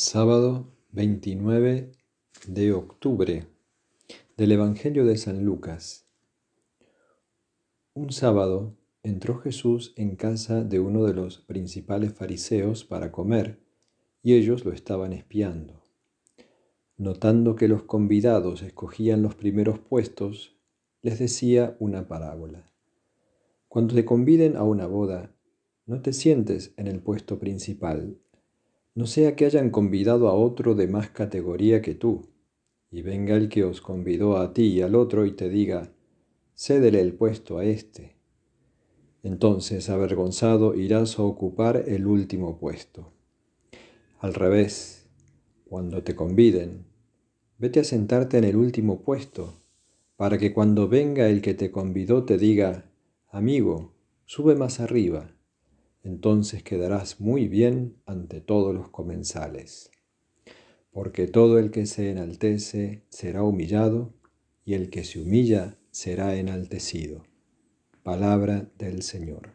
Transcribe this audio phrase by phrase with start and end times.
[0.00, 1.90] Sábado 29
[2.46, 3.48] de octubre
[4.36, 6.06] del Evangelio de San Lucas.
[7.94, 13.58] Un sábado entró Jesús en casa de uno de los principales fariseos para comer,
[14.22, 15.82] y ellos lo estaban espiando.
[16.96, 20.56] Notando que los convidados escogían los primeros puestos,
[21.02, 22.70] les decía una parábola.
[23.66, 25.34] Cuando te conviden a una boda,
[25.86, 28.20] no te sientes en el puesto principal
[28.98, 32.30] no sea que hayan convidado a otro de más categoría que tú,
[32.90, 35.92] y venga el que os convidó a ti y al otro y te diga,
[36.56, 38.16] cédele el puesto a éste.
[39.22, 43.12] Entonces, avergonzado, irás a ocupar el último puesto.
[44.18, 45.08] Al revés,
[45.64, 46.84] cuando te conviden,
[47.56, 49.62] vete a sentarte en el último puesto,
[50.16, 52.90] para que cuando venga el que te convidó te diga,
[53.30, 53.92] amigo,
[54.24, 55.37] sube más arriba
[56.02, 59.90] entonces quedarás muy bien ante todos los comensales.
[60.90, 64.14] Porque todo el que se enaltece será humillado,
[64.64, 67.22] y el que se humilla será enaltecido.
[68.02, 69.50] Palabra del Señor.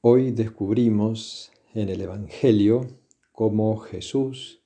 [0.00, 2.86] Hoy descubrimos en el Evangelio
[3.32, 4.60] cómo Jesús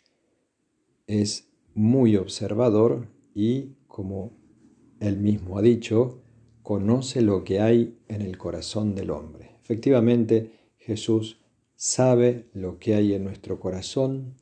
[1.06, 4.32] es muy observador y, como
[5.00, 6.22] él mismo ha dicho,
[6.68, 9.52] conoce lo que hay en el corazón del hombre.
[9.62, 11.40] Efectivamente, Jesús
[11.76, 14.34] sabe lo que hay en nuestro corazón,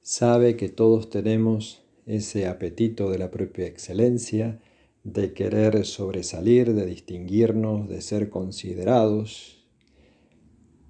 [0.00, 4.62] sabe que todos tenemos ese apetito de la propia excelencia,
[5.04, 9.62] de querer sobresalir, de distinguirnos, de ser considerados.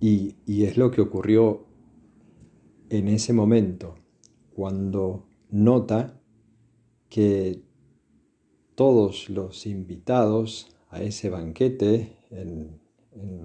[0.00, 1.66] Y, es lo que ocurrió
[2.88, 3.96] en ese momento,
[4.54, 6.20] cuando nota
[7.08, 7.64] que
[8.78, 12.78] todos los invitados a ese banquete en,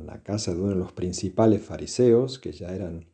[0.06, 3.08] la casa de uno de los principales fariseos, que ya eran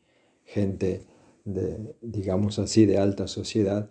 [0.43, 1.05] gente
[1.45, 3.89] de, digamos así, de alta sociedad,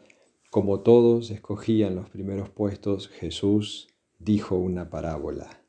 [0.50, 5.62] como todos escogían los primeros puestos, Jesús dijo una parábola.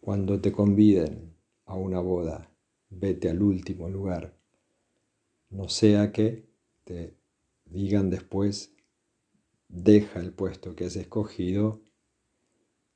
[0.00, 1.34] Cuando te conviden
[1.64, 2.48] a una boda,
[2.90, 4.36] vete al último lugar,
[5.50, 6.46] no sea que
[6.84, 7.16] te
[7.64, 8.73] digan después,
[9.68, 11.82] deja el puesto que has escogido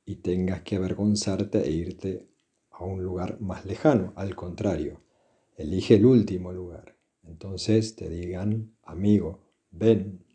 [0.05, 2.27] y tengas que avergonzarte e irte
[2.71, 4.13] a un lugar más lejano.
[4.15, 5.01] Al contrario,
[5.57, 6.95] elige el último lugar.
[7.23, 9.39] Entonces te digan, amigo,
[9.71, 10.25] ven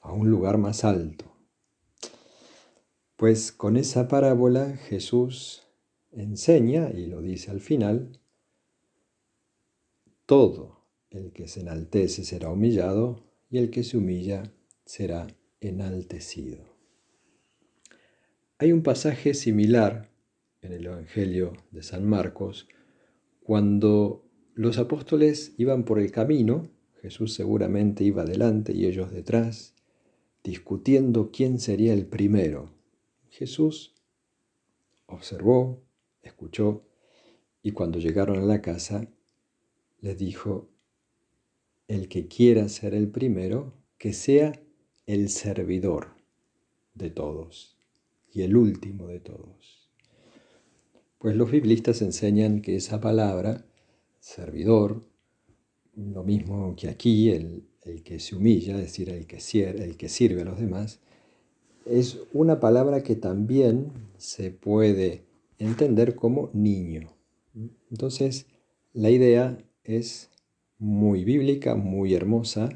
[0.00, 1.24] a un lugar más alto.
[3.16, 5.62] Pues con esa parábola Jesús
[6.12, 8.20] enseña, y lo dice al final,
[10.26, 14.52] todo el que se enaltece será humillado y el que se humilla
[14.86, 15.26] será
[15.60, 16.64] enaltecido.
[18.58, 20.10] Hay un pasaje similar
[20.62, 22.66] en el Evangelio de San Marcos
[23.42, 26.70] cuando los apóstoles iban por el camino,
[27.02, 29.74] Jesús seguramente iba delante y ellos detrás,
[30.42, 32.70] discutiendo quién sería el primero.
[33.28, 33.94] Jesús
[35.06, 35.82] observó,
[36.22, 36.86] escuchó
[37.62, 39.08] y cuando llegaron a la casa
[40.00, 40.68] les dijo,
[41.86, 44.52] el que quiera ser el primero, que sea
[45.06, 46.08] el servidor
[46.94, 47.76] de todos
[48.32, 49.90] y el último de todos.
[51.18, 53.64] Pues los biblistas enseñan que esa palabra,
[54.20, 55.02] servidor,
[55.96, 57.64] lo mismo que aquí, el,
[58.04, 61.00] que se humilla, es decir, el que, el que sirve a los demás,
[61.86, 65.22] es una palabra que también se puede
[65.58, 67.08] entender como niño.
[67.90, 68.46] Entonces,
[68.92, 70.30] la idea es
[70.78, 72.68] muy bíblica, muy hermosa,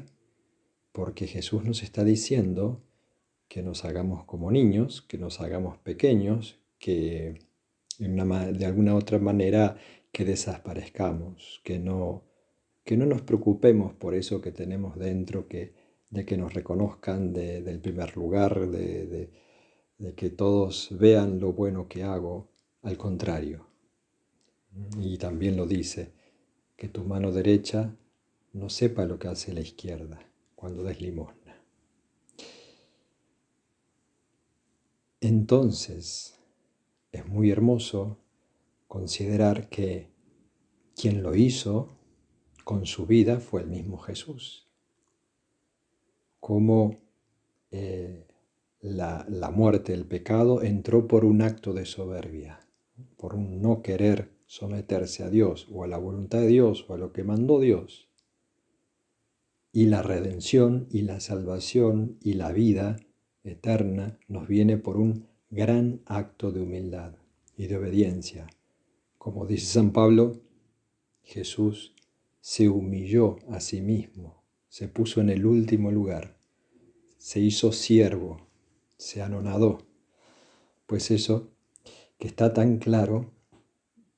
[0.91, 2.81] porque Jesús nos está diciendo
[3.47, 7.39] que nos hagamos como niños, que nos hagamos pequeños, que
[7.99, 9.77] de alguna otra manera
[10.11, 12.23] que desaparezcamos, que no,
[12.83, 15.73] que no nos preocupemos por eso que tenemos dentro, que,
[16.09, 19.29] de que nos reconozcan del primer lugar, de,
[19.97, 22.49] de que todos vean lo bueno que hago,
[22.81, 23.67] al contrario.
[24.99, 26.11] Y también lo dice,
[26.75, 27.95] que tu mano derecha
[28.53, 30.30] no sepa lo que hace la izquierda
[30.61, 31.59] cuando des limosna.
[35.19, 36.39] Entonces,
[37.11, 38.19] es muy hermoso
[38.87, 40.11] considerar que
[40.95, 41.89] quien lo hizo
[42.63, 44.69] con su vida fue el mismo Jesús.
[46.39, 46.99] Como
[47.71, 48.27] eh,
[48.81, 52.59] la, la muerte, el pecado, entró por un acto de soberbia,
[53.17, 56.99] por un no querer someterse a Dios o a la voluntad de Dios o a
[56.99, 58.10] lo que mandó Dios
[59.73, 62.97] y la redención y la salvación y la vida
[63.43, 67.15] eterna nos viene por un gran acto de humildad
[67.55, 68.47] y de obediencia.
[69.17, 70.41] Como dice San Pablo,
[71.23, 71.93] Jesús
[72.41, 76.37] se humilló a sí mismo, se puso en el último lugar,
[77.17, 78.47] se hizo siervo,
[78.97, 79.85] se anonadó.
[80.87, 81.51] Pues eso,
[82.17, 83.31] que está tan claro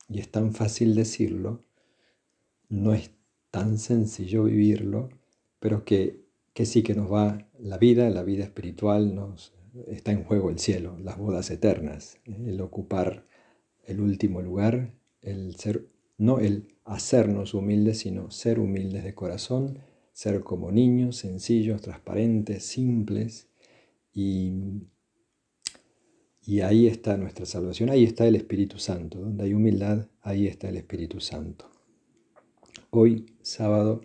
[0.07, 1.63] y es tan fácil decirlo,
[2.69, 3.11] no es
[3.51, 5.09] tan sencillo vivirlo,
[5.63, 9.53] pero que, que sí que nos va la vida, la vida espiritual, nos
[9.87, 13.25] está en juego el cielo, las bodas eternas, el ocupar
[13.85, 15.87] el último lugar, el ser,
[16.17, 19.79] no el hacernos humildes, sino ser humildes de corazón,
[20.11, 23.47] ser como niños, sencillos, transparentes, simples,
[24.13, 24.51] y,
[26.45, 30.67] y ahí está nuestra salvación, ahí está el Espíritu Santo, donde hay humildad, ahí está
[30.67, 31.71] el Espíritu Santo.
[32.89, 34.01] Hoy, sábado,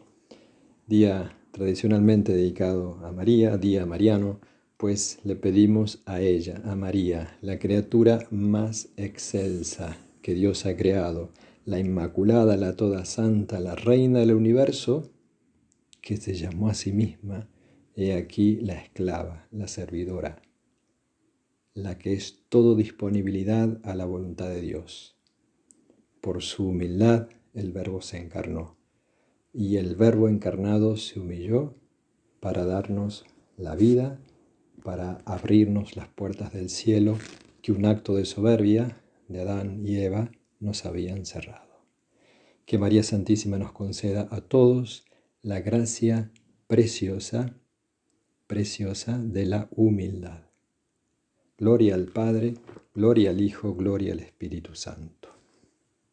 [0.87, 4.41] día tradicionalmente dedicado a María, día mariano,
[4.77, 11.33] pues le pedimos a ella, a María, la criatura más excelsa que Dios ha creado,
[11.65, 15.11] la Inmaculada, la Toda Santa, la Reina del Universo,
[16.01, 17.49] que se llamó a sí misma,
[17.97, 20.41] he aquí la esclava, la servidora,
[21.75, 25.17] la que es todo disponibilidad a la voluntad de Dios.
[26.21, 28.78] Por su humildad el Verbo se encarnó
[29.53, 31.75] y el Verbo encarnado se humilló
[32.41, 33.25] para darnos
[33.57, 34.19] la vida,
[34.85, 37.19] para abrirnos las puertas del cielo
[37.63, 40.31] que un acto de soberbia de Adán y Eva
[40.61, 41.83] nos habían cerrado.
[42.67, 45.05] Que María Santísima nos conceda a todos
[45.43, 46.31] la gracia
[46.67, 47.55] preciosa,
[48.47, 50.43] preciosa de la humildad.
[51.57, 52.55] Gloria al Padre,
[52.95, 55.38] gloria al Hijo, gloria al Espíritu Santo.